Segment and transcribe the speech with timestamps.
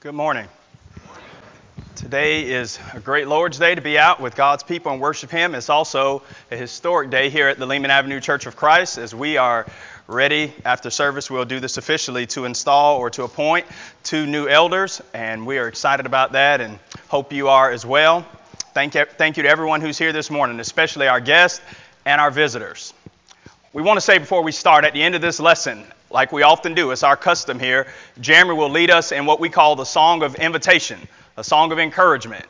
[0.00, 0.48] Good morning.
[1.94, 5.54] Today is a great Lord's Day to be out with God's people and worship Him.
[5.54, 9.36] It's also a historic day here at the Lehman Avenue Church of Christ as we
[9.36, 9.66] are
[10.06, 11.30] ready after service.
[11.30, 13.66] We'll do this officially to install or to appoint
[14.02, 16.78] two new elders, and we are excited about that and
[17.08, 18.24] hope you are as well.
[18.72, 21.60] Thank you, thank you to everyone who's here this morning, especially our guests
[22.06, 22.94] and our visitors.
[23.74, 26.42] We want to say before we start at the end of this lesson, like we
[26.42, 27.86] often do, it's our custom here,
[28.20, 31.00] Jeremy will lead us in what we call the song of invitation,
[31.36, 32.44] a song of encouragement.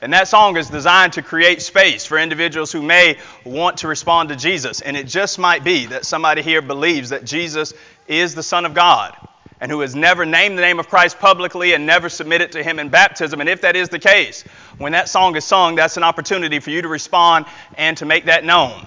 [0.00, 4.28] And that song is designed to create space for individuals who may want to respond
[4.28, 4.80] to Jesus.
[4.80, 7.74] And it just might be that somebody here believes that Jesus
[8.06, 9.16] is the Son of God
[9.60, 12.78] and who has never named the name of Christ publicly and never submitted to Him
[12.78, 13.40] in baptism.
[13.40, 14.42] And if that is the case,
[14.76, 17.46] when that song is sung, that's an opportunity for you to respond
[17.76, 18.86] and to make that known.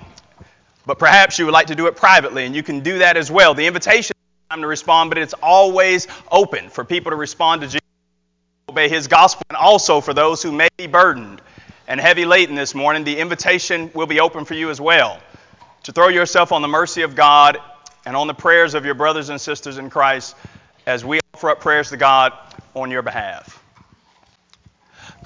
[0.86, 3.30] But perhaps you would like to do it privately, and you can do that as
[3.30, 3.54] well.
[3.54, 7.68] The invitation is time to respond, but it's always open for people to respond to
[7.68, 7.82] Jesus,
[8.70, 11.42] obey His gospel, and also for those who may be burdened
[11.88, 15.20] and heavy laden this morning, the invitation will be open for you as well
[15.84, 17.58] to throw yourself on the mercy of God
[18.06, 20.36] and on the prayers of your brothers and sisters in Christ
[20.86, 22.34] as we offer up prayers to God
[22.74, 23.64] on your behalf.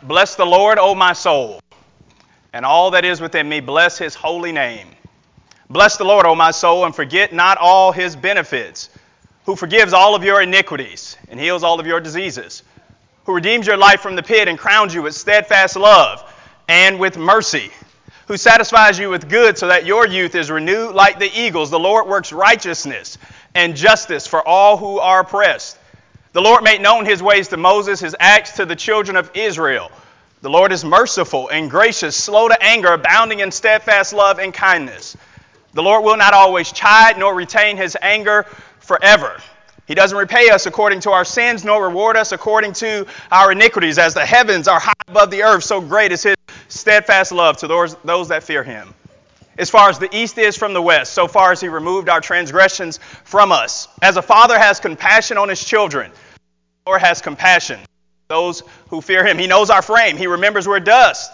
[0.03, 1.61] Bless the Lord, O my soul,
[2.53, 4.87] and all that is within me, bless His holy name.
[5.69, 8.89] Bless the Lord, O my soul, and forget not all his benefits,
[9.45, 12.61] who forgives all of your iniquities and heals all of your diseases,
[13.25, 16.23] who redeems your life from the pit and crowns you with steadfast love
[16.67, 17.71] and with mercy,
[18.27, 21.71] who satisfies you with good so that your youth is renewed like the eagles.
[21.71, 23.17] The Lord works righteousness
[23.55, 25.79] and justice for all who are oppressed.
[26.33, 29.91] The Lord made known his ways to Moses, his acts to the children of Israel.
[30.41, 35.17] The Lord is merciful and gracious, slow to anger, abounding in steadfast love and kindness.
[35.75, 38.45] The Lord will not always chide nor retain his anger
[38.79, 39.37] forever.
[39.87, 43.99] He doesn't repay us according to our sins, nor reward us according to our iniquities.
[43.99, 46.35] As the heavens are high above the earth, so great is his
[46.69, 48.93] steadfast love to those, those that fear him.
[49.57, 52.21] As far as the east is from the west, so far as he removed our
[52.21, 53.89] transgressions from us.
[54.01, 57.79] As a father has compassion on his children, the Lord has compassion
[58.27, 59.37] those who fear him.
[59.37, 60.17] He knows our frame.
[60.17, 61.31] He remembers we're dust.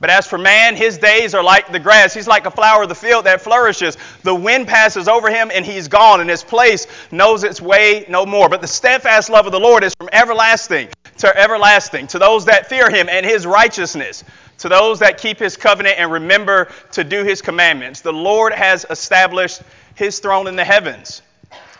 [0.00, 2.14] But as for man, his days are like the grass.
[2.14, 3.96] He's like a flower of the field that flourishes.
[4.22, 8.24] The wind passes over him and he's gone, and his place knows its way no
[8.24, 8.48] more.
[8.48, 10.88] But the steadfast love of the Lord is from everlasting
[11.18, 14.22] to everlasting to those that fear him and his righteousness,
[14.58, 18.00] to those that keep his covenant and remember to do his commandments.
[18.00, 19.62] The Lord has established
[19.96, 21.22] his throne in the heavens,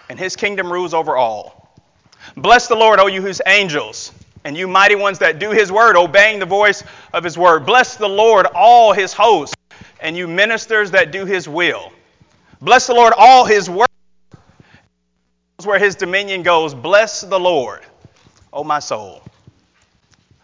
[0.09, 1.71] and his kingdom rules over all.
[2.37, 4.13] Bless the Lord, O you whose angels
[4.49, 6.83] and you mighty ones that do his word, obeying the voice
[7.13, 7.67] of his word.
[7.67, 9.55] Bless the Lord, all his hosts,
[10.01, 11.93] and you ministers that do his will.
[12.63, 13.93] Bless the Lord, all his works,
[15.65, 16.73] where his dominion goes.
[16.73, 17.83] Bless the Lord,
[18.51, 19.23] O my soul.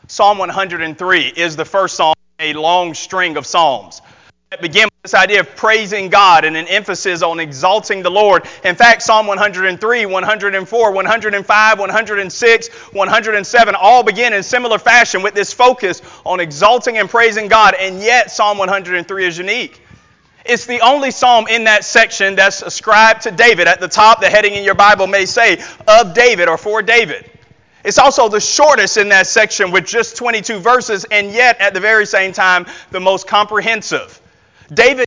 [0.06, 4.02] Psalm 103 is the first psalm, a long string of psalms
[4.50, 8.46] that begin this idea of praising God and an emphasis on exalting the Lord.
[8.64, 15.52] In fact, Psalm 103, 104, 105, 106, 107 all begin in similar fashion with this
[15.52, 19.78] focus on exalting and praising God, and yet Psalm 103 is unique.
[20.46, 23.68] It's the only psalm in that section that's ascribed to David.
[23.68, 27.30] At the top, the heading in your Bible may say, of David or for David.
[27.84, 31.80] It's also the shortest in that section with just 22 verses, and yet at the
[31.80, 34.22] very same time, the most comprehensive.
[34.72, 35.06] David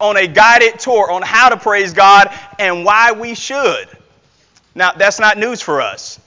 [0.00, 3.88] on a guided tour on how to praise God and why we should.
[4.74, 6.18] Now, that's not news for us.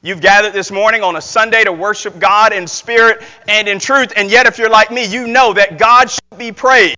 [0.00, 4.12] You've gathered this morning on a Sunday to worship God in spirit and in truth,
[4.14, 6.96] and yet, if you're like me, you know that God should be praised.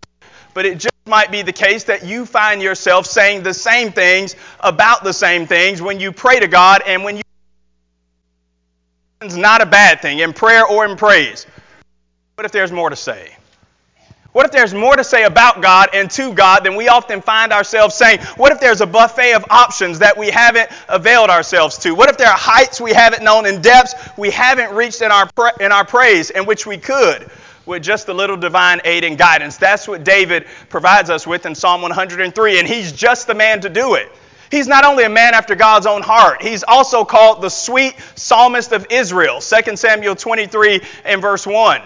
[0.53, 4.37] But it just might be the case that you find yourself saying the same things
[4.61, 7.23] about the same things when you pray to God and when you.
[9.23, 11.47] It's not a bad thing in prayer or in praise.
[12.35, 13.35] What if there's more to say?
[14.33, 17.53] What if there's more to say about God and to God than we often find
[17.53, 18.21] ourselves saying?
[18.37, 21.97] What if there's a buffet of options that we haven't availed ourselves to?
[21.97, 25.29] What if there are heights we haven't known and depths we haven't reached in our,
[25.59, 27.29] in our praise in which we could
[27.67, 29.57] with just a little divine aid and guidance?
[29.57, 33.69] That's what David provides us with in Psalm 103, and he's just the man to
[33.69, 34.13] do it.
[34.53, 38.71] He's not only a man after God's own heart, he's also called the sweet psalmist
[38.71, 41.83] of Israel, 2 Samuel 23 and verse 1.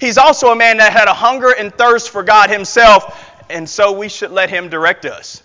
[0.00, 3.92] He's also a man that had a hunger and thirst for God himself, and so
[3.92, 5.42] we should let him direct us.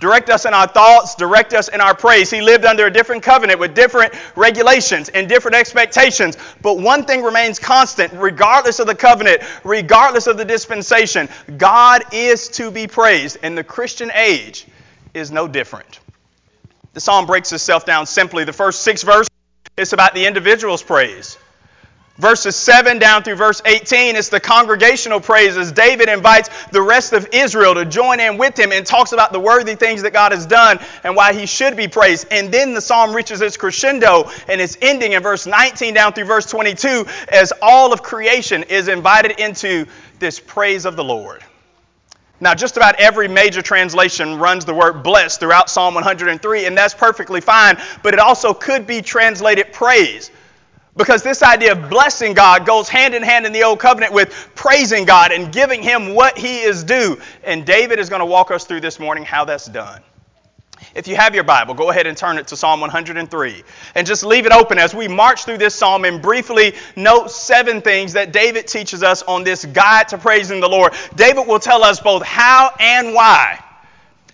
[0.00, 2.28] Direct us in our thoughts, direct us in our praise.
[2.28, 6.36] He lived under a different covenant with different regulations and different expectations.
[6.60, 12.48] But one thing remains constant, regardless of the covenant, regardless of the dispensation God is
[12.48, 14.66] to be praised, and the Christian age
[15.14, 16.00] is no different.
[16.94, 18.42] The psalm breaks itself down simply.
[18.42, 19.28] The first six verses
[19.76, 21.38] it's about the individual's praise.
[22.22, 25.72] Verses 7 down through verse 18, it's the congregational praises.
[25.72, 29.40] David invites the rest of Israel to join in with him and talks about the
[29.40, 32.28] worthy things that God has done and why he should be praised.
[32.30, 36.26] And then the psalm reaches its crescendo and its ending in verse 19 down through
[36.26, 39.86] verse 22 as all of creation is invited into
[40.20, 41.42] this praise of the Lord.
[42.40, 46.94] Now, just about every major translation runs the word blessed throughout Psalm 103, and that's
[46.94, 50.30] perfectly fine, but it also could be translated praise.
[50.94, 54.50] Because this idea of blessing God goes hand in hand in the Old Covenant with
[54.54, 57.18] praising God and giving Him what He is due.
[57.44, 60.02] And David is going to walk us through this morning how that's done.
[60.94, 63.62] If you have your Bible, go ahead and turn it to Psalm 103.
[63.94, 67.80] And just leave it open as we march through this psalm and briefly note seven
[67.80, 70.92] things that David teaches us on this guide to praising the Lord.
[71.14, 73.64] David will tell us both how and why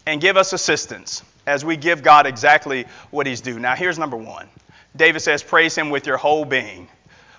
[0.07, 3.59] and give us assistance as we give God exactly what He's due.
[3.61, 4.49] Now, here's number one
[4.99, 6.89] David says, Praise him with your whole being.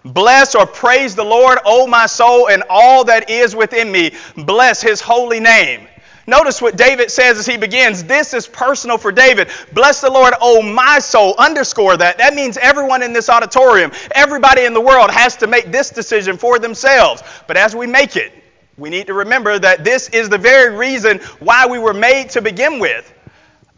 [0.03, 4.11] Bless or praise the Lord, O my soul, and all that is within me.
[4.35, 5.87] Bless his holy name.
[6.25, 8.03] Notice what David says as he begins.
[8.03, 9.49] This is personal for David.
[9.73, 11.35] Bless the Lord, O my soul.
[11.37, 12.19] Underscore that.
[12.19, 16.37] That means everyone in this auditorium, everybody in the world has to make this decision
[16.37, 17.23] for themselves.
[17.47, 18.31] But as we make it,
[18.77, 22.41] we need to remember that this is the very reason why we were made to
[22.41, 23.11] begin with.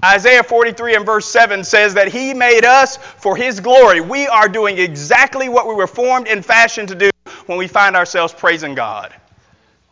[0.04, 4.02] Isaiah 43 and verse 7 says that He made us for His glory.
[4.02, 7.10] We are doing exactly what we were formed and fashioned to do
[7.46, 9.14] when we find ourselves praising God.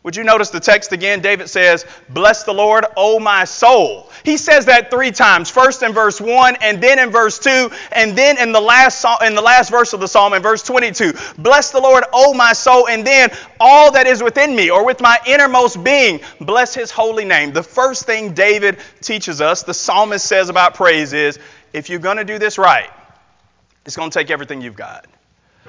[0.02, 1.20] Would you notice the text again?
[1.20, 4.09] David says, Bless the Lord, O my soul.
[4.24, 5.50] He says that three times.
[5.50, 9.34] First in verse 1, and then in verse 2, and then in the last in
[9.34, 11.12] the last verse of the psalm in verse 22.
[11.38, 15.00] Bless the Lord, O my soul, and then all that is within me, or with
[15.00, 17.52] my innermost being, bless his holy name.
[17.52, 21.38] The first thing David teaches us, the psalmist says about praise is,
[21.72, 22.90] if you're going to do this right,
[23.84, 25.06] it's going to take everything you've got.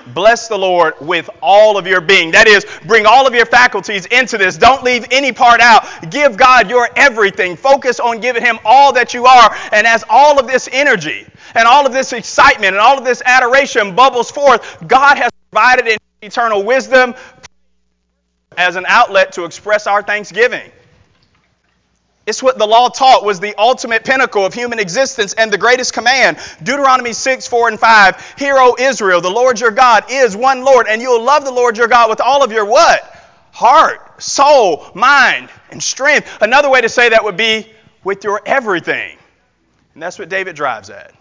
[0.08, 2.32] Bless the Lord with all of your being.
[2.32, 4.58] That is, bring all of your faculties into this.
[4.58, 5.86] Don't leave any part out.
[6.10, 7.56] Give God your everything.
[7.56, 9.56] Focus on giving Him all that you are.
[9.72, 13.22] And as all of this energy and all of this excitement and all of this
[13.26, 17.14] adoration bubbles forth, God has provided in eternal wisdom
[18.58, 20.72] as an outlet to express our thanksgiving.
[22.28, 25.94] It's what the law taught was the ultimate pinnacle of human existence and the greatest
[25.94, 26.38] command.
[26.62, 28.36] Deuteronomy 6, 4, and 5.
[28.38, 31.78] Hear, O Israel, the Lord your God is one Lord, and you'll love the Lord
[31.78, 33.04] your God with all of your what?
[33.52, 36.42] Heart, soul, mind, and strength.
[36.42, 37.68] Another way to say that would be
[38.04, 39.18] with your everything.
[39.96, 41.14] And that's what David drives at.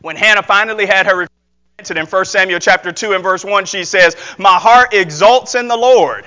[0.00, 1.26] When Hannah finally had her
[1.78, 5.66] answered in 1 Samuel chapter 2 and verse 1, she says, My heart exalts in
[5.66, 6.24] the Lord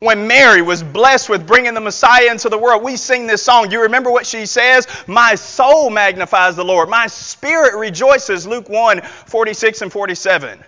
[0.00, 3.70] when Mary was blessed with bringing the Messiah into the world, we sing this song.
[3.70, 4.86] You remember what she says?
[5.06, 6.88] My soul magnifies the Lord.
[6.88, 8.46] My spirit rejoices.
[8.46, 10.64] Luke 1 46 and 47.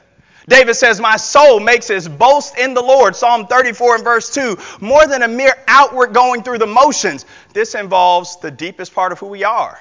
[0.48, 3.16] David says, My soul makes its boast in the Lord.
[3.16, 4.58] Psalm 34 and verse 2.
[4.80, 7.24] More than a mere outward going through the motions,
[7.54, 9.80] this involves the deepest part of who we are.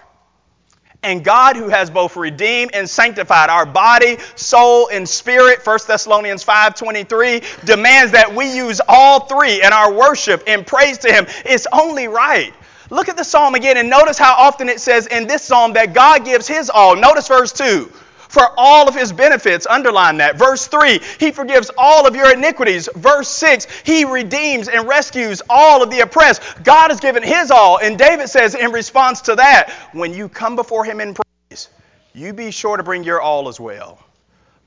[1.04, 6.46] And God, who has both redeemed and sanctified our body, soul, and spirit, 1 Thessalonians
[6.46, 11.26] 5.23, demands that we use all three in our worship and praise to Him.
[11.44, 12.54] It's only right.
[12.92, 15.94] Look at the psalm again and notice how often it says in this psalm that
[15.94, 16.96] God gives His all.
[16.96, 17.92] Notice verse 2
[18.32, 19.68] for all of his benefits.
[19.68, 20.38] Underline that.
[20.38, 22.88] Verse 3, he forgives all of your iniquities.
[22.96, 26.42] Verse 6, he redeems and rescues all of the oppressed.
[26.64, 27.78] God has given his all.
[27.80, 31.68] And David says in response to that, when you come before him in praise,
[32.14, 34.00] you be sure to bring your all as well.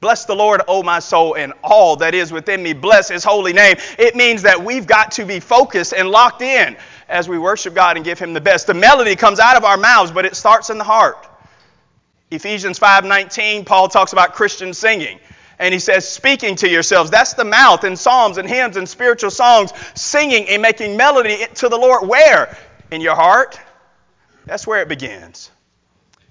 [0.03, 2.75] Bless the Lord, O my soul, and all that is within me.
[2.75, 3.77] Bless his holy name.
[3.99, 6.77] It means that we've got to be focused and locked in
[7.09, 8.67] as we worship God and give him the best.
[8.67, 11.27] The melody comes out of our mouths, but it starts in the heart.
[12.35, 15.19] Ephesians 5:19, Paul talks about Christian singing.
[15.59, 17.11] And he says, speaking to yourselves.
[17.11, 21.69] That's the mouth in psalms and hymns and spiritual songs, singing and making melody to
[21.69, 22.09] the Lord.
[22.09, 22.57] Where?
[22.91, 23.61] In your heart?
[24.47, 25.51] That's where it begins.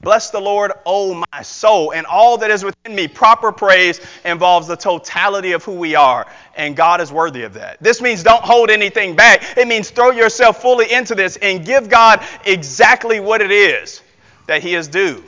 [0.01, 3.07] Bless the Lord, O my soul, and all that is within me.
[3.07, 7.81] Proper praise involves the totality of who we are, and God is worthy of that.
[7.81, 9.57] This means don't hold anything back.
[9.57, 14.01] It means throw yourself fully into this and give God exactly what it is
[14.47, 15.23] that He is due.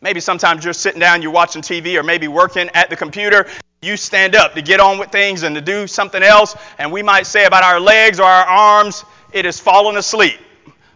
[0.00, 3.46] Maybe sometimes you're sitting down, you're watching TV, or maybe working at the computer.
[3.82, 7.02] You stand up to get on with things and to do something else, and we
[7.02, 10.38] might say about our legs or our arms, it has fallen asleep.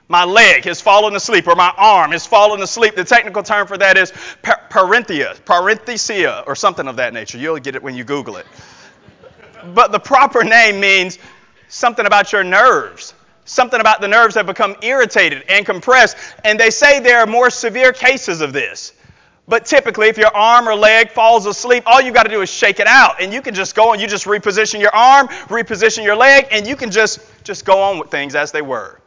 [0.08, 2.94] My leg has fallen asleep, or my arm has fallen asleep.
[2.94, 4.10] The technical term for that is
[4.42, 7.38] parenthia, parenthesia, or something of that nature.
[7.38, 8.46] You'll get it when you Google it.
[9.74, 11.18] But the proper name means
[11.68, 16.70] something about your nerves Something about the nerves have become irritated and compressed, and they
[16.70, 18.92] say there are more severe cases of this.
[19.46, 22.50] But typically, if your arm or leg falls asleep, all you got to do is
[22.50, 23.20] shake it out.
[23.20, 26.66] And you can just go and you just reposition your arm, reposition your leg, and
[26.66, 29.00] you can just, just go on with things as they were.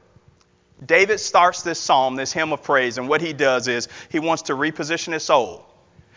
[0.86, 4.44] David starts this psalm, this hymn of praise, and what he does is he wants
[4.44, 5.66] to reposition his soul.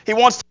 [0.04, 0.44] He wants to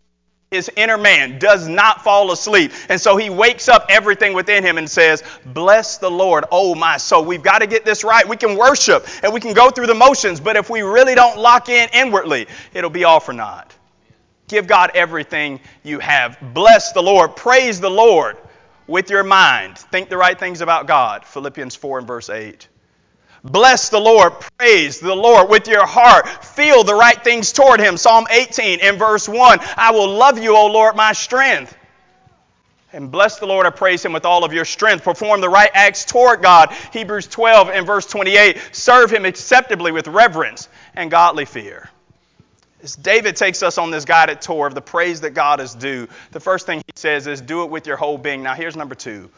[0.50, 2.72] his inner man does not fall asleep.
[2.88, 6.96] And so he wakes up everything within him and says, Bless the Lord, oh my
[6.96, 7.24] soul.
[7.24, 8.28] We've got to get this right.
[8.28, 11.38] We can worship and we can go through the motions, but if we really don't
[11.38, 13.72] lock in inwardly, it'll be all for naught.
[14.48, 16.36] Give God everything you have.
[16.52, 17.36] Bless the Lord.
[17.36, 18.36] Praise the Lord
[18.88, 19.78] with your mind.
[19.78, 21.24] Think the right things about God.
[21.26, 22.66] Philippians 4 and verse 8.
[23.42, 26.28] Bless the Lord, praise the Lord with your heart.
[26.44, 27.96] Feel the right things toward Him.
[27.96, 31.76] Psalm 18 and verse 1 I will love you, O Lord, my strength.
[32.92, 35.04] And bless the Lord, I praise Him with all of your strength.
[35.04, 36.72] Perform the right acts toward God.
[36.92, 41.88] Hebrews 12 and verse 28 Serve Him acceptably with reverence and godly fear.
[42.82, 46.08] As David takes us on this guided tour of the praise that God is due,
[46.32, 48.42] the first thing he says is, Do it with your whole being.
[48.42, 49.30] Now, here's number two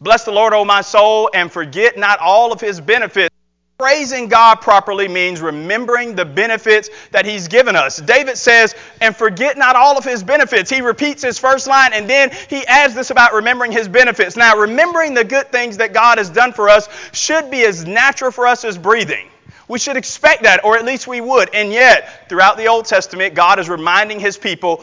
[0.00, 3.34] Bless the Lord, O my soul, and forget not all of his benefits.
[3.78, 7.98] Praising God properly means remembering the benefits that He's given us.
[7.98, 10.68] David says, and forget not all of His benefits.
[10.68, 14.36] He repeats his first line and then he adds this about remembering His benefits.
[14.36, 18.32] Now, remembering the good things that God has done for us should be as natural
[18.32, 19.28] for us as breathing.
[19.68, 21.54] We should expect that, or at least we would.
[21.54, 24.82] And yet, throughout the Old Testament, God is reminding His people,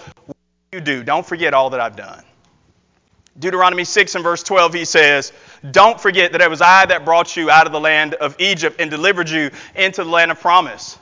[0.72, 2.24] you do, don't forget all that I've done.
[3.38, 5.34] Deuteronomy 6 and verse 12, he says,
[5.72, 8.80] Don't forget that it was I that brought you out of the land of Egypt
[8.80, 10.98] and delivered you into the land of promise.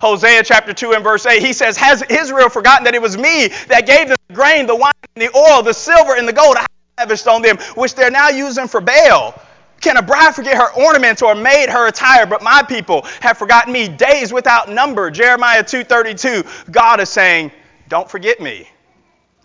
[0.00, 3.48] Hosea chapter 2 and verse 8, he says, Has Israel forgotten that it was me
[3.68, 6.56] that gave them the grain, the wine, and the oil, the silver, and the gold
[6.58, 6.66] I
[6.98, 9.34] lavished on them, which they're now using for Baal?
[9.80, 12.26] Can a bride forget her ornaments or maid her attire?
[12.26, 15.10] But my people have forgotten me days without number.
[15.10, 17.50] Jeremiah 2.32, God is saying,
[17.88, 18.68] Don't forget me.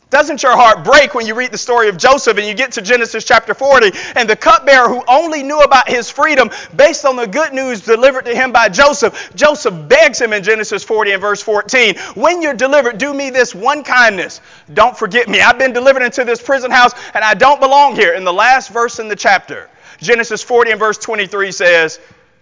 [0.10, 2.82] Doesn't your heart break when you read the story of Joseph and you get to
[2.82, 7.28] Genesis chapter 40 and the cupbearer who only knew about his freedom based on the
[7.28, 9.32] good news delivered to him by Joseph?
[9.36, 13.54] Joseph begs him in Genesis 40 and verse 14, When you're delivered, do me this
[13.54, 14.42] one kindness.
[14.74, 15.42] Don't forget me.
[15.42, 18.14] I've been delivered into this prison house and I don't belong here.
[18.14, 22.00] In the last verse in the chapter, Genesis 40 and verse 23 says,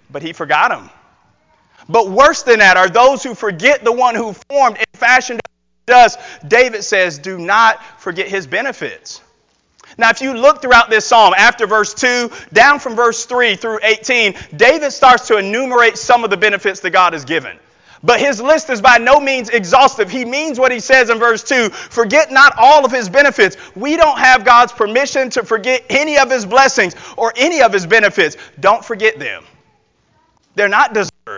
[0.09, 0.89] But he forgot him.
[1.89, 5.41] But worse than that are those who forget the one who formed and fashioned
[5.88, 9.22] does, David says, do not forget his benefits.
[9.98, 13.79] Now, if you look throughout this psalm, after verse 2, down from verse 3 through
[13.82, 17.58] 18, David starts to enumerate some of the benefits that God has given.
[18.03, 20.12] But his list is by no means exhaustive.
[20.12, 23.56] He means what he says in verse 2 forget not all of his benefits.
[23.75, 27.88] We don't have God's permission to forget any of his blessings or any of his
[27.88, 28.36] benefits.
[28.60, 29.46] Don't forget them.
[30.53, 31.37] They're not deserved.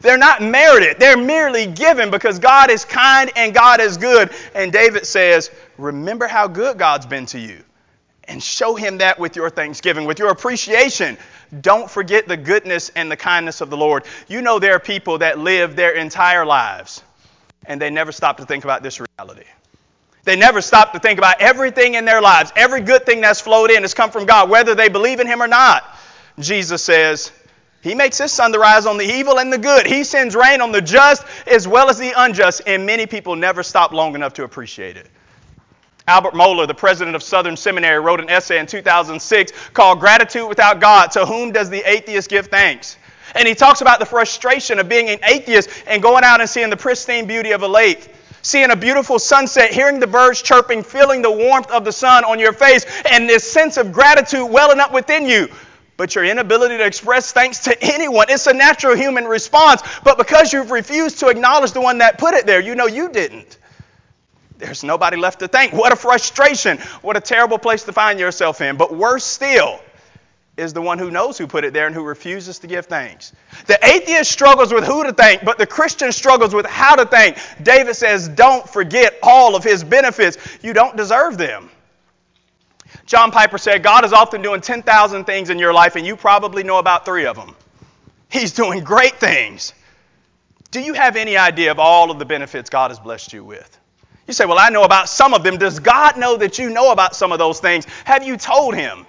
[0.00, 0.98] They're not merited.
[0.98, 4.30] They're merely given because God is kind and God is good.
[4.54, 7.62] And David says, Remember how good God's been to you.
[8.24, 11.16] And show him that with your thanksgiving, with your appreciation.
[11.60, 14.04] Don't forget the goodness and the kindness of the Lord.
[14.28, 17.02] You know, there are people that live their entire lives
[17.64, 19.44] and they never stop to think about this reality.
[20.24, 22.52] They never stop to think about everything in their lives.
[22.54, 25.42] Every good thing that's flowed in has come from God, whether they believe in Him
[25.42, 25.84] or not.
[26.38, 27.32] Jesus says,
[27.88, 29.86] he makes his sun to rise on the evil and the good.
[29.86, 33.62] He sends rain on the just as well as the unjust, and many people never
[33.62, 35.08] stop long enough to appreciate it.
[36.06, 40.80] Albert Mohler, the president of Southern Seminary, wrote an essay in 2006 called Gratitude Without
[40.80, 42.96] God To Whom Does the Atheist Give Thanks?
[43.34, 46.70] And he talks about the frustration of being an atheist and going out and seeing
[46.70, 51.20] the pristine beauty of a lake seeing a beautiful sunset, hearing the birds chirping, feeling
[51.20, 54.92] the warmth of the sun on your face, and this sense of gratitude welling up
[54.92, 55.48] within you
[55.98, 58.26] but your inability to express thanks to anyone.
[58.30, 62.32] It's a natural human response, but because you've refused to acknowledge the one that put
[62.32, 63.58] it there, you know you didn't.
[64.56, 65.72] There's nobody left to thank.
[65.72, 66.78] What a frustration.
[67.02, 68.76] What a terrible place to find yourself in.
[68.76, 69.80] But worse still
[70.56, 73.32] is the one who knows who put it there and who refuses to give thanks.
[73.66, 77.38] The atheist struggles with who to thank, but the Christian struggles with how to thank.
[77.62, 80.38] David says, Don't forget all of his benefits.
[80.62, 81.70] You don't deserve them.
[83.06, 86.62] John Piper said, God is often doing 10,000 things in your life, and you probably
[86.62, 87.54] know about three of them.
[88.30, 89.72] He's doing great things.
[90.70, 93.78] Do you have any idea of all of the benefits God has blessed you with?
[94.26, 95.56] You say, Well, I know about some of them.
[95.56, 97.86] Does God know that you know about some of those things?
[98.04, 99.06] Have you told Him?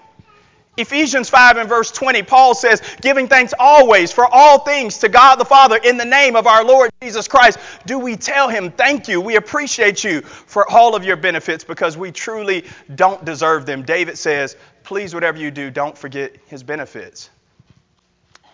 [0.79, 5.35] Ephesians 5 and verse 20, Paul says, giving thanks always for all things to God
[5.35, 7.59] the Father in the name of our Lord Jesus Christ.
[7.85, 11.97] Do we tell him, thank you, we appreciate you for all of your benefits because
[11.97, 13.83] we truly don't deserve them?
[13.83, 17.29] David says, please, whatever you do, don't forget his benefits.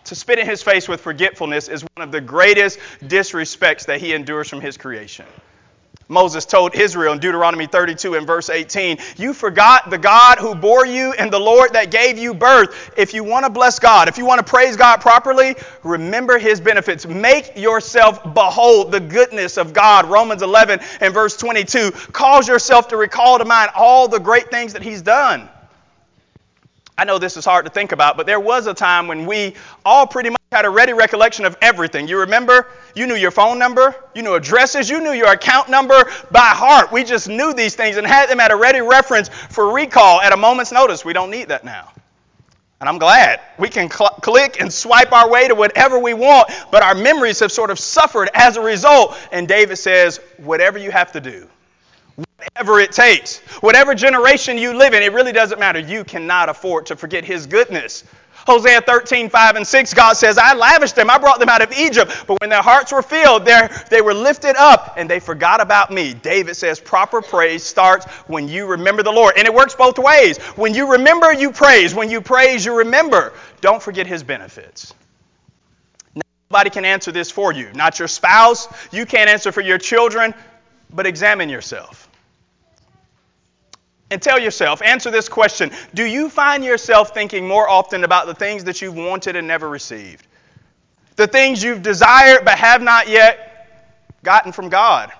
[0.04, 4.12] To spit in his face with forgetfulness is one of the greatest disrespects that he
[4.12, 5.26] endures from his creation.
[6.08, 10.86] Moses told Israel in Deuteronomy 32 and verse 18, You forgot the God who bore
[10.86, 12.92] you and the Lord that gave you birth.
[12.96, 16.60] If you want to bless God, if you want to praise God properly, remember his
[16.60, 17.06] benefits.
[17.06, 20.06] Make yourself behold the goodness of God.
[20.06, 21.90] Romans 11 and verse 22.
[22.12, 25.48] Cause yourself to recall to mind all the great things that he's done.
[26.96, 29.54] I know this is hard to think about, but there was a time when we
[29.84, 32.06] all pretty much had a ready recollection of everything.
[32.06, 32.68] You remember?
[32.94, 36.92] You knew your phone number, you knew addresses, you knew your account number by heart.
[36.92, 40.32] We just knew these things and had them at a ready reference for recall at
[40.32, 41.04] a moment's notice.
[41.04, 41.92] We don't need that now.
[42.80, 46.50] And I'm glad we can cl- click and swipe our way to whatever we want,
[46.70, 49.16] but our memories have sort of suffered as a result.
[49.32, 51.48] And David says, whatever you have to do,
[52.14, 53.38] whatever it takes.
[53.60, 55.78] Whatever generation you live in, it really doesn't matter.
[55.78, 58.04] You cannot afford to forget His goodness.
[58.46, 61.10] Hosea 13, 5 and 6, God says, I lavished them.
[61.10, 62.24] I brought them out of Egypt.
[62.26, 66.14] But when their hearts were filled, they were lifted up and they forgot about me.
[66.14, 69.34] David says, proper praise starts when you remember the Lord.
[69.36, 70.38] And it works both ways.
[70.56, 71.94] When you remember, you praise.
[71.94, 73.32] When you praise, you remember.
[73.60, 74.94] Don't forget his benefits.
[76.50, 77.72] Nobody can answer this for you.
[77.74, 78.68] Not your spouse.
[78.92, 80.34] You can't answer for your children.
[80.92, 82.05] But examine yourself
[84.10, 88.34] and tell yourself, answer this question Do you find yourself thinking more often about the
[88.34, 90.26] things that you've wanted and never received?
[91.16, 95.10] The things you've desired but have not yet gotten from God?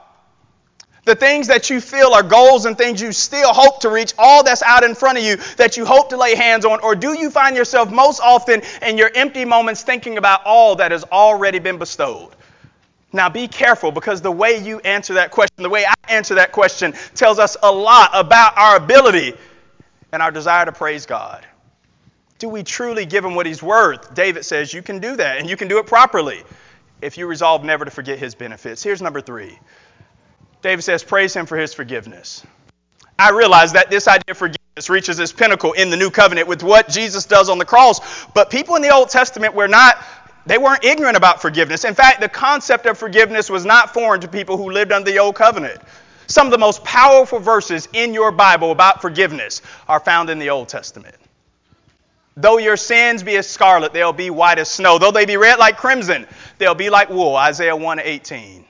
[1.04, 4.42] The things that you feel are goals and things you still hope to reach, all
[4.42, 6.80] that's out in front of you that you hope to lay hands on?
[6.80, 10.90] Or do you find yourself most often in your empty moments thinking about all that
[10.90, 12.34] has already been bestowed?
[13.16, 16.52] Now be careful because the way you answer that question, the way I answer that
[16.52, 19.32] question, tells us a lot about our ability
[20.12, 21.46] and our desire to praise God.
[22.38, 24.14] Do we truly give him what he's worth?
[24.14, 26.42] David says you can do that and you can do it properly
[27.00, 28.82] if you resolve never to forget his benefits.
[28.82, 29.58] Here's number three
[30.60, 32.44] David says, praise him for his forgiveness.
[33.18, 36.62] I realize that this idea of forgiveness reaches its pinnacle in the new covenant with
[36.62, 40.04] what Jesus does on the cross, but people in the Old Testament were not
[40.46, 41.84] they weren't ignorant about forgiveness.
[41.84, 45.18] In fact, the concept of forgiveness was not foreign to people who lived under the
[45.18, 45.80] Old Covenant.
[46.28, 50.50] Some of the most powerful verses in your Bible about forgiveness are found in the
[50.50, 51.16] Old Testament.
[52.36, 54.98] Though your sins be as scarlet, they'll be white as snow.
[54.98, 56.26] Though they be red like crimson,
[56.58, 57.34] they'll be like wool.
[57.34, 58.64] Isaiah 1:18.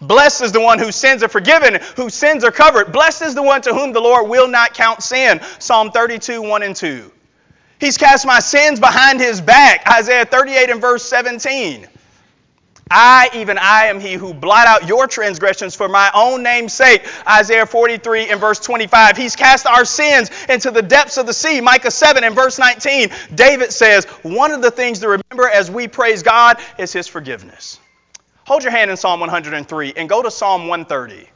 [0.00, 2.92] Blessed is the one whose sins are forgiven, whose sins are covered.
[2.92, 5.40] Blessed is the one to whom the Lord will not count sin.
[5.58, 7.12] Psalm 32, 1 and 2.
[7.80, 9.86] He's cast my sins behind his back.
[9.88, 11.86] Isaiah 38 and verse 17.
[12.90, 17.06] I, even I, am he who blot out your transgressions for my own name's sake.
[17.28, 19.16] Isaiah 43 and verse 25.
[19.16, 21.60] He's cast our sins into the depths of the sea.
[21.60, 23.10] Micah 7 and verse 19.
[23.34, 27.78] David says, one of the things to remember as we praise God is his forgiveness.
[28.46, 31.28] Hold your hand in Psalm 103 and go to Psalm 130.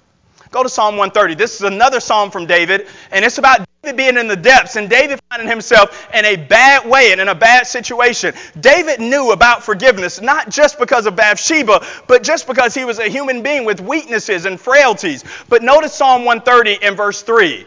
[0.50, 1.34] Go to Psalm 130.
[1.34, 4.88] This is another psalm from David, and it's about David being in the depths and
[4.88, 8.32] David finding himself in a bad way and in a bad situation.
[8.60, 13.08] David knew about forgiveness, not just because of Bathsheba, but just because he was a
[13.08, 15.24] human being with weaknesses and frailties.
[15.48, 17.66] But notice Psalm 130 and verse 3.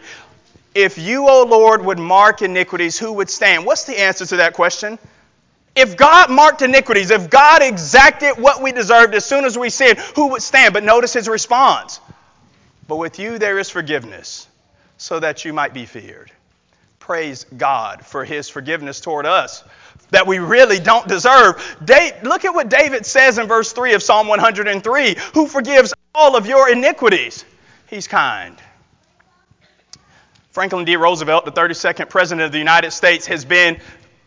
[0.74, 3.66] If you, O Lord, would mark iniquities, who would stand?
[3.66, 4.98] What's the answer to that question?
[5.74, 9.98] If God marked iniquities, if God exacted what we deserved as soon as we sinned,
[9.98, 10.72] who would stand?
[10.72, 12.00] But notice his response.
[12.88, 14.48] But with you there is forgiveness
[14.98, 16.30] so that you might be feared.
[16.98, 19.62] Praise God for his forgiveness toward us
[20.10, 21.76] that we really don't deserve.
[22.22, 26.46] look at what David says in verse 3 of Psalm 103 Who forgives all of
[26.46, 27.44] your iniquities?
[27.88, 28.56] He's kind.
[30.50, 30.96] Franklin D.
[30.96, 33.78] Roosevelt, the 32nd President of the United States, has been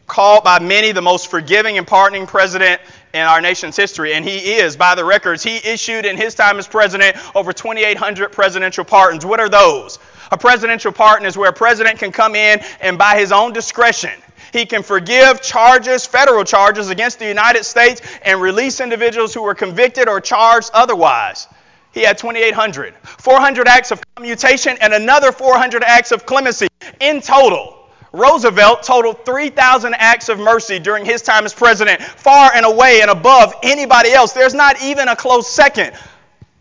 [0.06, 2.82] called by many the most forgiving and pardoning president
[3.14, 5.42] in our nation's history, and he is, by the records.
[5.42, 9.26] He issued in his time as president over 2,800 presidential pardons.
[9.26, 9.98] What are those?
[10.32, 14.12] A presidential pardon is where a president can come in and by his own discretion,
[14.52, 19.56] he can forgive charges, federal charges against the United States and release individuals who were
[19.56, 21.48] convicted or charged otherwise.
[21.92, 22.94] He had 2,800.
[23.04, 26.68] 400 acts of commutation and another 400 acts of clemency.
[27.00, 27.76] In total,
[28.12, 33.10] Roosevelt totaled 3,000 acts of mercy during his time as president, far and away and
[33.10, 34.34] above anybody else.
[34.34, 35.94] There's not even a close second.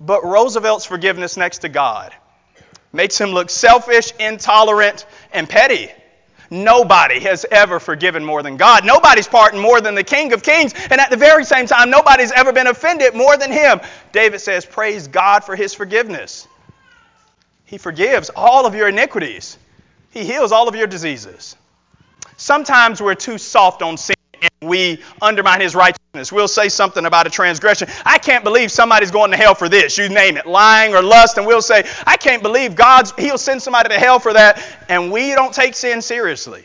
[0.01, 2.15] But Roosevelt's forgiveness next to God
[2.93, 5.91] makes him look selfish, intolerant, and petty.
[6.51, 8.85] Nobody has ever forgiven more than God.
[8.85, 10.73] Nobody's pardoned more than the King of Kings.
[10.91, 13.81] And at the very same time, nobody's ever been offended more than him.
[14.13, 16.49] David says, Praise God for his forgiveness.
[17.65, 19.59] He forgives all of your iniquities,
[20.11, 21.55] He heals all of your diseases.
[22.39, 26.33] Sometimes we're too soft on sin and we undermine his righteousness.
[26.33, 27.89] We'll say something about a transgression.
[28.05, 29.99] I can't believe somebody's going to hell for this.
[29.99, 33.63] You name it, lying or lust, and we'll say, I can't believe God's he'll send
[33.63, 36.65] somebody to hell for that, and we don't take sin seriously.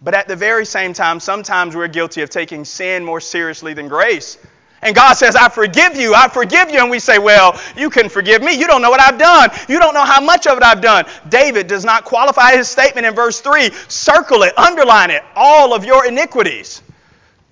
[0.00, 3.88] But at the very same time, sometimes we're guilty of taking sin more seriously than
[3.88, 4.38] grace.
[4.80, 6.80] And God says, I forgive you, I forgive you.
[6.80, 8.58] And we say, Well, you can forgive me.
[8.58, 9.50] You don't know what I've done.
[9.68, 11.04] You don't know how much of it I've done.
[11.28, 13.70] David does not qualify his statement in verse 3.
[13.88, 16.82] Circle it, underline it, all of your iniquities.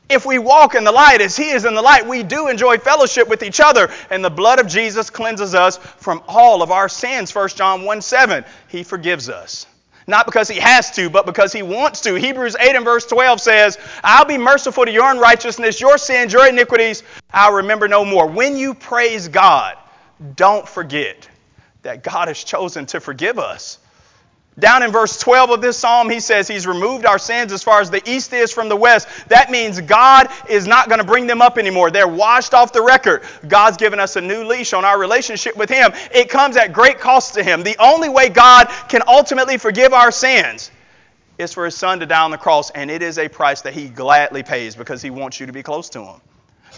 [0.09, 2.79] If we walk in the light as He is in the light, we do enjoy
[2.79, 3.91] fellowship with each other.
[4.09, 7.35] And the blood of Jesus cleanses us from all of our sins.
[7.35, 8.45] 1 John 1 7.
[8.69, 9.67] He forgives us.
[10.07, 12.15] Not because he has to, but because he wants to.
[12.15, 16.47] Hebrews 8 and verse 12 says, I'll be merciful to your unrighteousness, your sins, your
[16.47, 18.27] iniquities, I'll remember no more.
[18.27, 19.77] When you praise God,
[20.37, 21.29] don't forget
[21.83, 23.79] that God has chosen to forgive us.
[24.59, 27.83] Down in verse 12 of this psalm, he says he's removed our sins as far
[27.83, 29.07] as the east is from the west.
[29.29, 31.91] That means God is not going to bring them up anymore.
[31.91, 33.23] They're washed off the record.
[33.47, 35.93] God's given us a new leash on our relationship with him.
[36.11, 37.65] It comes at great cost to him.
[37.65, 40.71] The only way God can ultimately forgive our sins
[41.37, 43.75] is for his son to die on the cross, and it is a price that
[43.75, 46.21] he gladly pays because he wants you to be close to him.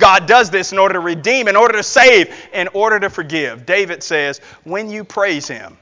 [0.00, 3.66] God does this in order to redeem, in order to save, in order to forgive.
[3.66, 5.78] David says, when you praise him,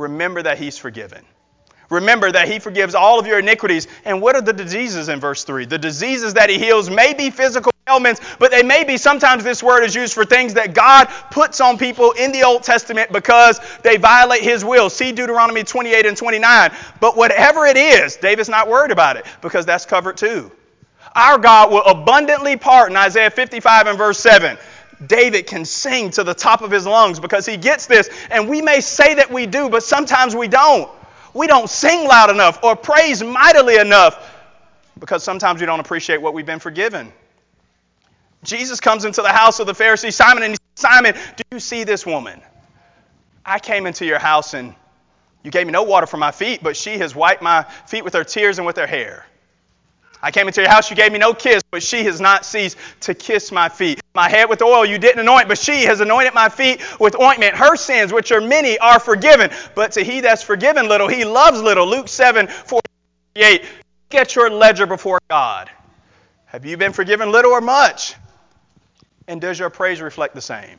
[0.00, 1.24] remember that He's forgiven.
[1.90, 3.88] Remember that He forgives all of your iniquities.
[4.04, 5.66] And what are the diseases in verse 3?
[5.66, 9.62] The diseases that He heals may be physical ailments, but they may be sometimes this
[9.62, 13.60] word is used for things that God puts on people in the Old Testament because
[13.82, 14.88] they violate His will.
[14.88, 16.72] See Deuteronomy 28 and 29.
[17.00, 20.52] But whatever it is, David's not worried about it because that's covered too.
[21.14, 24.56] Our God will abundantly pardon, Isaiah 55 and verse 7.
[25.06, 28.10] David can sing to the top of his lungs because he gets this.
[28.30, 30.90] And we may say that we do, but sometimes we don't.
[31.32, 34.26] We don't sing loud enough or praise mightily enough
[34.98, 37.12] because sometimes we don't appreciate what we've been forgiven.
[38.42, 41.60] Jesus comes into the house of the Pharisee Simon and he says, Simon, do you
[41.60, 42.40] see this woman?
[43.44, 44.74] I came into your house and
[45.42, 48.14] you gave me no water for my feet, but she has wiped my feet with
[48.14, 49.26] her tears and with her hair.
[50.22, 52.76] I came into your house, you gave me no kiss, but she has not ceased
[53.00, 54.00] to kiss my feet.
[54.14, 57.54] My head with oil you didn't anoint, but she has anointed my feet with ointment.
[57.54, 59.50] Her sins, which are many, are forgiven.
[59.74, 61.86] But to he that's forgiven little, he loves little.
[61.86, 63.64] Luke 7, 48.
[64.10, 65.70] Get your ledger before God.
[66.46, 68.14] Have you been forgiven little or much?
[69.28, 70.78] And does your praise reflect the same?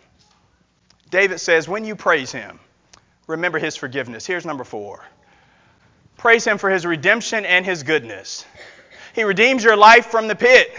[1.10, 2.60] David says, when you praise him,
[3.28, 4.26] remember his forgiveness.
[4.26, 5.04] Here's number four.
[6.18, 8.46] Praise him for his redemption and his goodness.
[9.14, 10.72] He redeems your life from the pit.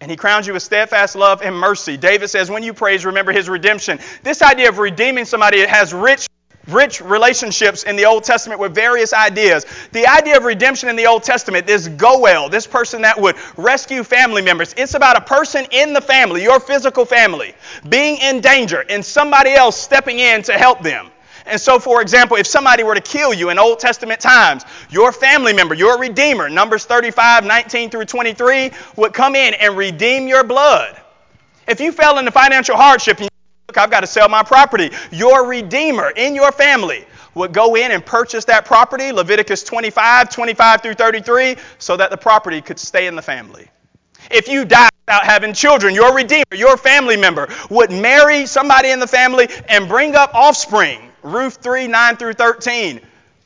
[0.00, 1.96] And he crowns you with steadfast love and mercy.
[1.96, 3.98] David says, when you praise, remember his redemption.
[4.22, 6.26] This idea of redeeming somebody has rich,
[6.68, 9.66] rich relationships in the Old Testament with various ideas.
[9.92, 14.02] The idea of redemption in the Old Testament, this Goel, this person that would rescue
[14.02, 17.54] family members, it's about a person in the family, your physical family,
[17.86, 21.10] being in danger and somebody else stepping in to help them.
[21.50, 25.10] And so, for example, if somebody were to kill you in Old Testament times, your
[25.10, 30.44] family member, your redeemer, Numbers 35, 19 through 23, would come in and redeem your
[30.44, 30.96] blood.
[31.66, 33.30] If you fell into financial hardship and you
[33.68, 37.90] look, I've got to sell my property, your redeemer in your family would go in
[37.90, 43.08] and purchase that property, Leviticus 25, 25 through 33, so that the property could stay
[43.08, 43.68] in the family.
[44.30, 49.00] If you die without having children, your redeemer, your family member would marry somebody in
[49.00, 53.00] the family and bring up offspring Ruth 3 9 through 13,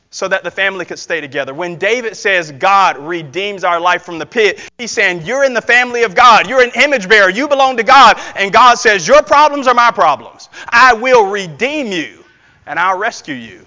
[0.09, 1.53] so that the family could stay together.
[1.53, 5.61] When David says God redeems our life from the pit, he's saying, You're in the
[5.61, 6.47] family of God.
[6.47, 7.29] You're an image bearer.
[7.29, 8.19] You belong to God.
[8.35, 10.49] And God says, Your problems are my problems.
[10.69, 12.23] I will redeem you
[12.65, 13.65] and I'll rescue you.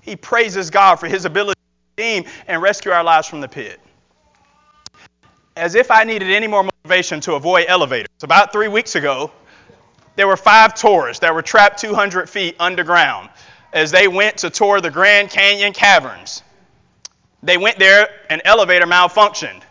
[0.00, 1.60] He praises God for his ability
[1.96, 3.80] to redeem and rescue our lives from the pit.
[5.56, 8.08] As if I needed any more motivation to avoid elevators.
[8.22, 9.30] About three weeks ago,
[10.16, 13.30] there were five tourists that were trapped 200 feet underground
[13.72, 16.42] as they went to tour the Grand Canyon caverns.
[17.42, 19.62] They went there, an elevator malfunctioned.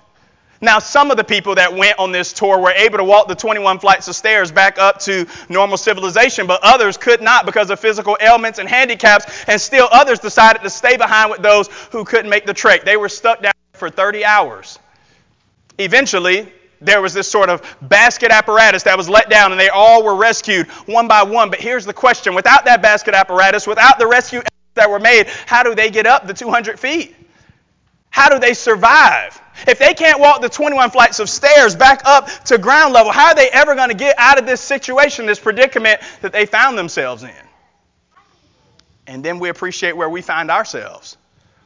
[0.64, 3.36] Now, some of the people that went on this tour were able to walk the
[3.36, 7.82] 21 flights of stairs back up to normal civilization, but others could not because of
[7.82, 12.30] physical ailments and handicaps, and still others decided to stay behind with those who couldn't
[12.30, 12.86] make the trek.
[12.86, 14.80] They were stuck down for 30 hours.
[15.78, 16.50] Eventually,
[16.86, 20.16] there was this sort of basket apparatus that was let down, and they all were
[20.16, 21.50] rescued one by one.
[21.50, 24.42] But here's the question without that basket apparatus, without the rescue
[24.76, 27.16] that were made, how do they get up the 200 feet?
[28.10, 29.40] How do they survive?
[29.68, 33.30] If they can't walk the 21 flights of stairs back up to ground level, how
[33.30, 36.78] are they ever going to get out of this situation, this predicament that they found
[36.78, 37.32] themselves in?
[39.08, 41.18] And then we appreciate where we find ourselves.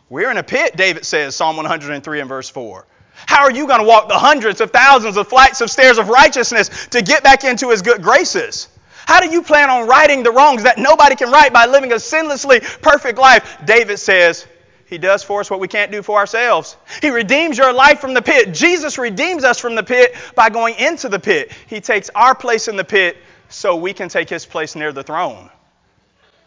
[0.10, 2.86] We're in a pit, David says, Psalm 103 and verse 4.
[3.26, 6.10] How are you going to walk the hundreds of thousands of flights of stairs of
[6.10, 8.70] righteousness to get back into his good graces?
[9.08, 11.96] How do you plan on righting the wrongs that nobody can right by living a
[11.96, 13.58] sinlessly perfect life?
[13.66, 14.46] David says,
[14.86, 16.76] He does for us what we can't do for ourselves.
[17.02, 18.54] He redeems your life from the pit.
[18.54, 21.54] Jesus redeems us from the pit by going into the pit.
[21.68, 23.16] He takes our place in the pit
[23.48, 25.50] so we can take His place near the throne.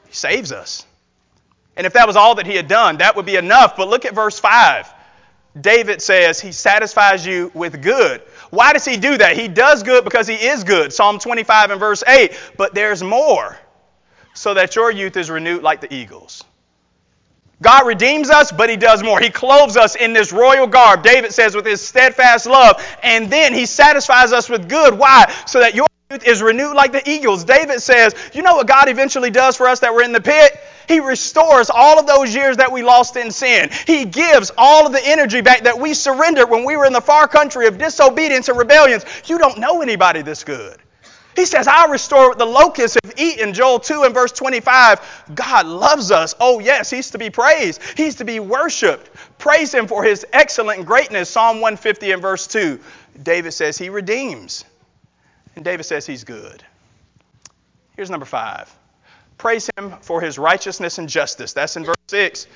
[0.06, 0.84] He saves us.
[1.76, 3.74] And if that was all that He had done, that would be enough.
[3.74, 4.86] But look at verse 5.
[5.58, 8.20] David says, He satisfies you with good.
[8.50, 9.36] Why does He do that?
[9.36, 10.92] He does good because He is good.
[10.92, 12.38] Psalm 25 and verse 8.
[12.56, 13.58] But there's more,
[14.34, 16.44] so that your youth is renewed like the eagles.
[17.62, 19.20] God redeems us, but He does more.
[19.20, 22.82] He clothes us in this royal garb, David says, with His steadfast love.
[23.02, 24.96] And then He satisfies us with good.
[24.96, 25.32] Why?
[25.46, 27.44] So that your youth is renewed like the eagles.
[27.44, 30.58] David says, You know what God eventually does for us that we're in the pit?
[30.90, 33.70] He restores all of those years that we lost in sin.
[33.86, 37.00] He gives all of the energy back that we surrendered when we were in the
[37.00, 39.04] far country of disobedience and rebellions.
[39.26, 40.76] You don't know anybody this good.
[41.36, 43.54] He says, I'll restore what the locusts have eaten.
[43.54, 45.26] Joel 2 and verse 25.
[45.32, 46.34] God loves us.
[46.40, 47.80] Oh, yes, He's to be praised.
[47.96, 49.10] He's to be worshiped.
[49.38, 51.30] Praise Him for His excellent greatness.
[51.30, 52.80] Psalm 150 and verse 2.
[53.22, 54.64] David says He redeems.
[55.54, 56.64] And David says He's good.
[57.94, 58.74] Here's number five
[59.40, 61.54] Praise him for his righteousness and justice.
[61.54, 62.46] That's in verse 6.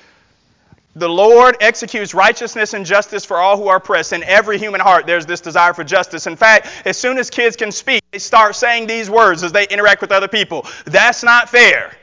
[0.95, 4.13] The Lord executes righteousness and justice for all who are oppressed.
[4.13, 6.27] In every human heart, there's this desire for justice.
[6.27, 9.65] In fact, as soon as kids can speak, they start saying these words as they
[9.67, 10.67] interact with other people.
[10.85, 11.97] That's not fair.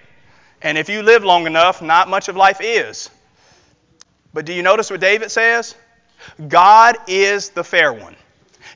[0.62, 3.09] And if you live long enough, not much of life is.
[4.35, 5.77] But do you notice what David says?
[6.49, 8.16] God is the fair one.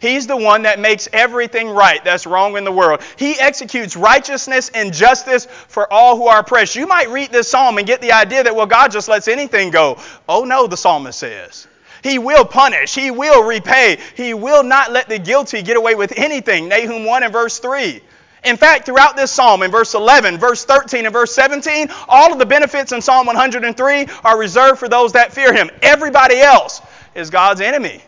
[0.07, 3.01] He's the one that makes everything right that's wrong in the world.
[3.17, 6.77] He executes righteousness and justice for all who are oppressed.
[6.77, 9.71] You might read this psalm and get the idea that, well, God just lets anything
[9.71, 9.99] go.
[10.29, 11.67] Oh, no, the psalmist says.
[12.05, 12.95] He will punish.
[12.95, 13.99] He will repay.
[14.17, 16.69] He will not let the guilty get away with anything.
[16.69, 18.01] Nahum 1 and verse 3.
[18.45, 22.39] In fact, throughout this psalm, in verse 11, verse 13, and verse 17, all of
[22.39, 25.69] the benefits in Psalm 103 are reserved for those that fear him.
[25.83, 26.81] Everybody else
[27.17, 28.01] is God's enemy,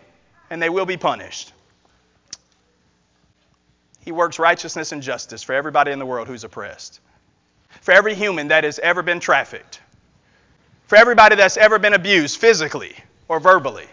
[0.49, 1.53] and they will be punished.
[4.01, 7.01] He works righteousness and justice for everybody in the world who's oppressed,
[7.81, 9.81] for every human that has ever been trafficked,
[10.87, 12.95] for everybody that's ever been abused physically
[13.29, 13.87] or verbally,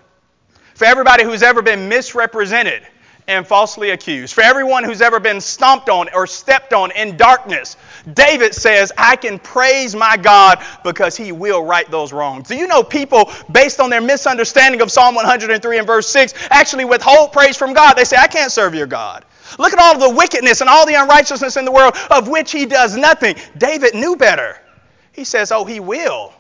[0.74, 2.84] for everybody who's ever been misrepresented
[3.28, 7.76] and falsely accused, for everyone who's ever been stomped on or stepped on in darkness.
[8.14, 12.48] David says, I can praise my God because he will right those wrongs.
[12.48, 16.86] Do you know people, based on their misunderstanding of Psalm 103 and verse 6, actually
[16.86, 17.96] withhold praise from God?
[17.96, 19.26] They say, I can't serve your God.
[19.58, 22.66] Look at all the wickedness and all the unrighteousness in the world of which he
[22.66, 23.36] does nothing.
[23.58, 24.58] David knew better.
[25.14, 26.34] He says, Oh, he will.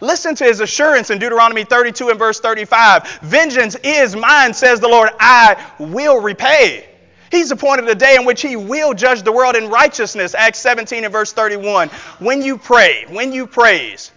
[0.00, 3.20] Listen to his assurance in Deuteronomy 32 and verse 35.
[3.22, 5.10] Vengeance is mine, says the Lord.
[5.20, 6.88] I will repay.
[7.30, 10.34] He's appointed a day in which he will judge the world in righteousness.
[10.34, 11.88] Acts 17 and verse 31.
[12.18, 14.12] When you pray, when you praise,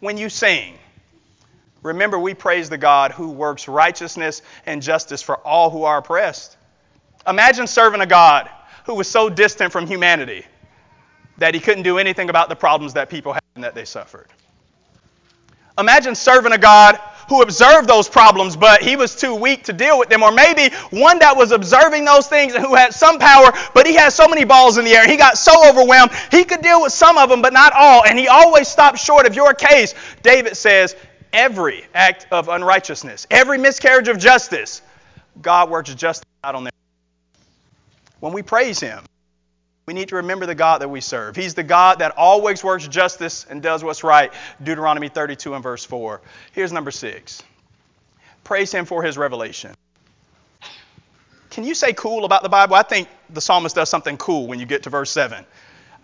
[0.00, 0.78] when you sing,
[1.82, 6.56] remember we praise the God who works righteousness and justice for all who are oppressed.
[7.26, 8.48] Imagine serving a God
[8.84, 10.44] who was so distant from humanity
[11.38, 14.28] that he couldn't do anything about the problems that people had and that they suffered.
[15.78, 19.98] Imagine serving a God who observed those problems, but he was too weak to deal
[19.98, 20.22] with them.
[20.22, 23.94] Or maybe one that was observing those things and who had some power, but he
[23.94, 25.06] had so many balls in the air.
[25.06, 28.04] He got so overwhelmed, he could deal with some of them, but not all.
[28.04, 29.94] And he always stopped short of your case.
[30.22, 30.94] David says,
[31.32, 34.82] every act of unrighteousness, every miscarriage of justice,
[35.40, 36.72] God works justice out on them.
[38.22, 39.02] When we praise Him,
[39.84, 41.34] we need to remember the God that we serve.
[41.34, 44.32] He's the God that always works justice and does what's right.
[44.62, 46.20] Deuteronomy 32 and verse 4.
[46.52, 47.42] Here's number six
[48.44, 49.74] praise Him for His revelation.
[51.50, 52.76] Can you say cool about the Bible?
[52.76, 55.44] I think the psalmist does something cool when you get to verse 7.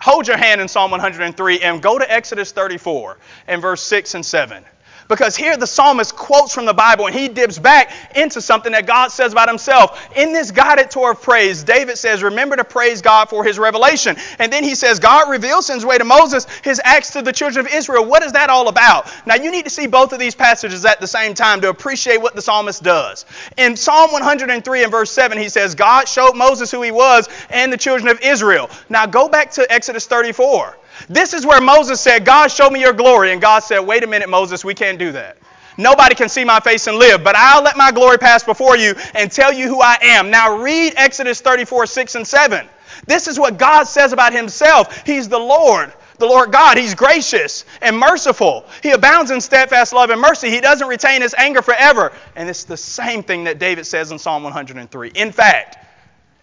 [0.00, 4.26] Hold your hand in Psalm 103 and go to Exodus 34 and verse 6 and
[4.26, 4.64] 7.
[5.08, 8.86] Because here the psalmist quotes from the Bible and he dips back into something that
[8.86, 10.06] God says about himself.
[10.14, 14.16] In this guided tour of praise, David says, Remember to praise God for his revelation.
[14.38, 17.64] And then he says, God reveals his way to Moses, his acts to the children
[17.64, 18.04] of Israel.
[18.04, 19.10] What is that all about?
[19.26, 22.20] Now you need to see both of these passages at the same time to appreciate
[22.20, 23.24] what the psalmist does.
[23.56, 27.72] In Psalm 103 and verse 7, he says, God showed Moses who he was and
[27.72, 28.68] the children of Israel.
[28.90, 30.77] Now go back to Exodus 34.
[31.08, 33.32] This is where Moses said, God, show me your glory.
[33.32, 35.36] And God said, Wait a minute, Moses, we can't do that.
[35.76, 38.94] Nobody can see my face and live, but I'll let my glory pass before you
[39.14, 40.30] and tell you who I am.
[40.30, 42.68] Now read Exodus 34, 6 and 7.
[43.06, 45.06] This is what God says about himself.
[45.06, 48.64] He's the Lord, The Lord God, He's gracious and merciful.
[48.82, 50.50] He abounds in steadfast love and mercy.
[50.50, 52.12] He doesn't retain His anger forever.
[52.34, 55.12] And it's the same thing that David says in Psalm 103.
[55.14, 55.78] In fact,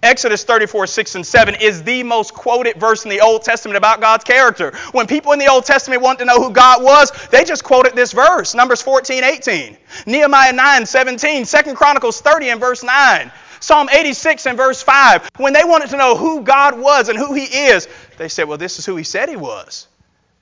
[0.04, 4.02] Exodus 34, 6 and 7 is the most quoted verse in the Old Testament about
[4.02, 4.72] God's character.
[4.92, 7.96] When people in the Old Testament want to know who God was, they just quoted
[7.96, 8.54] this verse.
[8.54, 9.78] Numbers 14, 18.
[10.06, 11.46] Nehemiah 9, 17.
[11.46, 13.32] 2 Chronicles 30 and verse 9.
[13.60, 15.30] Psalm 86 and verse 5.
[15.38, 18.60] When they wanted to know who God was and who He is, they said, Well,
[18.60, 19.88] this is who He said He was.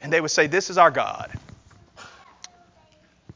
[0.01, 1.31] And they would say, This is our God.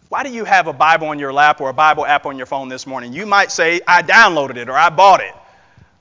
[0.10, 2.46] Why do you have a Bible on your lap or a Bible app on your
[2.46, 3.14] phone this morning?
[3.14, 5.34] You might say, I downloaded it or I bought it.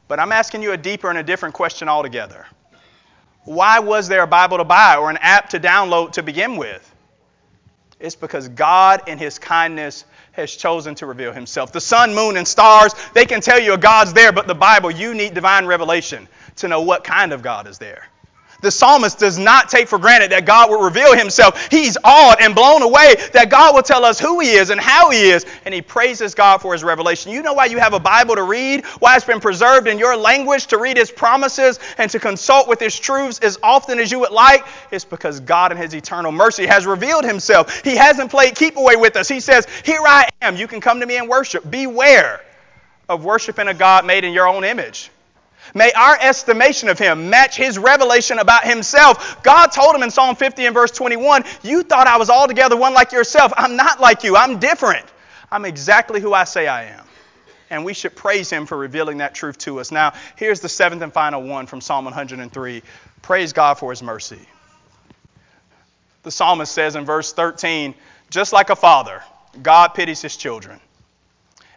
[0.09, 2.47] But I'm asking you a deeper and a different question altogether.
[3.45, 6.93] Why was there a Bible to buy or an app to download to begin with?
[7.99, 11.73] It's because God, in His kindness, has chosen to reveal Himself.
[11.73, 14.91] The sun, moon, and stars, they can tell you a God's there, but the Bible,
[14.91, 18.07] you need divine revelation to know what kind of God is there.
[18.63, 21.69] The psalmist does not take for granted that God will reveal himself.
[21.71, 25.11] He's awed and blown away that God will tell us who he is and how
[25.11, 27.33] he is, and he praises God for his revelation.
[27.33, 28.85] You know why you have a Bible to read?
[28.99, 32.81] Why it's been preserved in your language to read his promises and to consult with
[32.81, 34.65] his truths as often as you would like?
[34.91, 37.83] It's because God in his eternal mercy has revealed himself.
[37.83, 39.29] He hasn't played keep away with us.
[39.29, 40.57] He says, Here I am.
[40.57, 41.71] You can come to me and worship.
[41.71, 42.41] Beware
[43.09, 45.11] of worshiping a God made in your own image.
[45.75, 49.43] May our estimation of him match his revelation about himself.
[49.43, 52.95] God told him in Psalm 50 and verse 21, You thought I was altogether one
[52.95, 53.53] like yourself.
[53.57, 54.37] I'm not like you.
[54.37, 55.07] I'm different.
[55.51, 57.05] I'm exactly who I say I am.
[57.71, 59.91] And we should praise him for revealing that truth to us.
[59.91, 62.83] Now, here's the seventh and final one from Psalm 103
[63.23, 64.39] Praise God for his mercy.
[66.23, 67.95] The psalmist says in verse 13,
[68.31, 69.23] Just like a father,
[69.63, 70.81] God pities his children.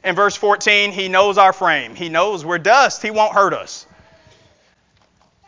[0.03, 1.95] In verse 14, he knows our frame.
[1.95, 3.01] He knows we're dust.
[3.01, 3.85] He won't hurt us.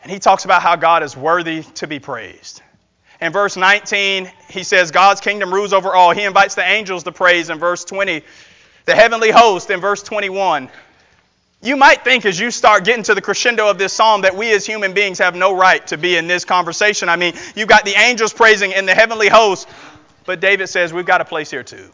[0.02, 2.60] And he talks about how God is worthy to be praised.
[3.20, 6.10] In verse 19, he says, God's kingdom rules over all.
[6.10, 8.22] He invites the angels to praise in verse 20.
[8.84, 10.68] The heavenly host in verse 21.
[11.62, 14.52] You might think as you start getting to the crescendo of this psalm that we
[14.52, 17.08] as human beings have no right to be in this conversation.
[17.08, 19.68] I mean, you've got the angels praising and the heavenly host,
[20.26, 21.88] but David says we've got a place here too.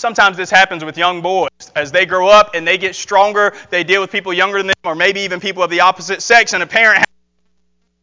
[0.00, 1.50] Sometimes this happens with young boys.
[1.76, 4.76] As they grow up and they get stronger, they deal with people younger than them
[4.82, 7.04] or maybe even people of the opposite sex, and a parent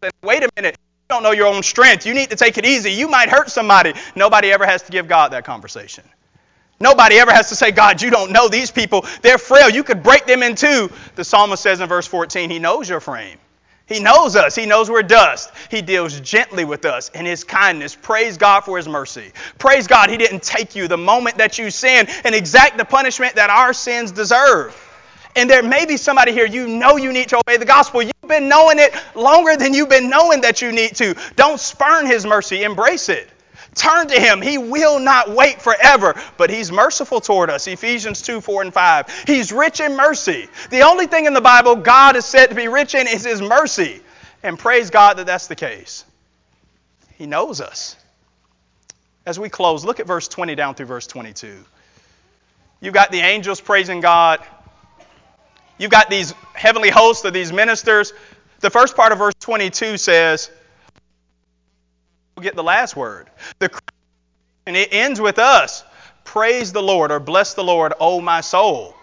[0.03, 2.05] has wait a minute, you don't know your own strength.
[2.05, 2.91] You need to take it easy.
[2.91, 3.93] You might hurt somebody.
[4.15, 6.03] Nobody ever has to give God that conversation.
[6.79, 9.03] Nobody ever has to say, God, you don't know these people.
[9.23, 9.67] They're frail.
[9.67, 10.91] You could break them in two.
[11.15, 13.39] The psalmist says in verse 14, He knows your frame.
[13.87, 14.53] He knows us.
[14.53, 15.49] He knows we're dust.
[15.71, 17.95] He deals gently with us in His kindness.
[17.95, 19.31] Praise God for His mercy.
[19.57, 23.35] Praise God, He didn't take you the moment that you sin and exact the punishment
[23.35, 24.75] that our sins deserve.
[25.37, 28.01] And there may be somebody here, you know you need to obey the gospel.
[28.01, 31.15] You've been knowing it longer than you've been knowing that you need to.
[31.35, 33.29] Don't spurn His mercy, embrace it.
[33.75, 34.41] Turn to him.
[34.41, 37.67] He will not wait forever, but he's merciful toward us.
[37.67, 39.23] Ephesians 2, 4, and 5.
[39.27, 40.47] He's rich in mercy.
[40.69, 43.41] The only thing in the Bible God is said to be rich in is his
[43.41, 44.01] mercy.
[44.43, 46.05] And praise God that that's the case.
[47.17, 47.95] He knows us.
[49.25, 51.53] As we close, look at verse 20 down through verse 22.
[52.79, 54.39] You've got the angels praising God.
[55.77, 58.13] You've got these heavenly hosts of these ministers.
[58.59, 60.49] The first part of verse 22 says,
[62.43, 63.29] get the last word.
[63.59, 63.69] The
[64.65, 65.83] and it ends with us.
[66.25, 68.93] Praise the Lord or bless the Lord, O my soul.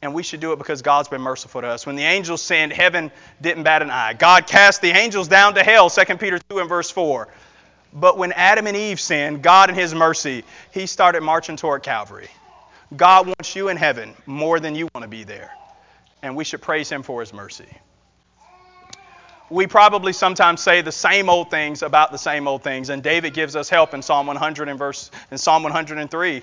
[0.00, 1.84] And we should do it because God's been merciful to us.
[1.84, 4.14] When the angels sinned, heaven didn't bat an eye.
[4.14, 7.26] God cast the angels down to hell, 2 Peter 2 and verse 4.
[7.92, 12.28] But when Adam and Eve sinned, God in his mercy, he started marching toward Calvary.
[12.96, 15.50] God wants you in heaven more than you want to be there.
[16.22, 17.66] And we should praise him for his mercy
[19.50, 22.90] we probably sometimes say the same old things about the same old things.
[22.90, 26.42] And David gives us help in Psalm 100 and verse in Psalm 103.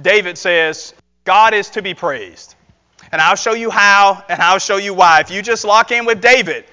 [0.00, 2.54] David says, God is to be praised.
[3.10, 5.20] And I'll show you how and I'll show you why.
[5.20, 6.64] If you just lock in with David,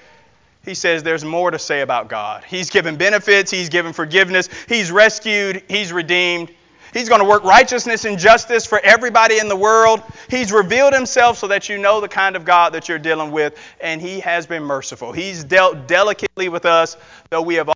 [0.64, 2.44] he says there's more to say about God.
[2.44, 6.52] He's given benefits, he's given forgiveness, he's rescued, he's redeemed,
[6.92, 10.02] He's going to work righteousness and justice for everybody in the world.
[10.28, 13.58] He's revealed himself so that you know the kind of God that you're dealing with,
[13.80, 15.12] and he has been merciful.
[15.12, 16.96] He's dealt delicately with us,
[17.30, 17.74] though we have all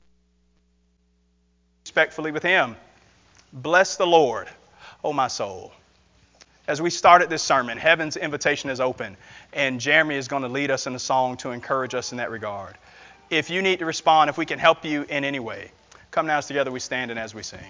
[1.85, 2.77] respectfully with him.
[3.53, 4.49] Bless the Lord,
[5.05, 5.73] O my soul.
[6.67, 9.17] As we started this sermon, heaven's invitation is open,
[9.53, 12.31] and Jeremy is going to lead us in a song to encourage us in that
[12.31, 12.75] regard.
[13.31, 15.71] If you need to respond, if we can help you in any way,
[16.11, 17.61] come now as together we stand and as we sing.